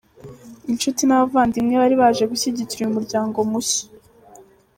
[0.71, 3.83] Inshuti n’abavandimwe bari baje gushyigikira uyu muryango mushya.